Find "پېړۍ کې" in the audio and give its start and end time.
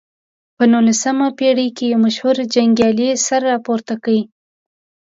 1.39-1.85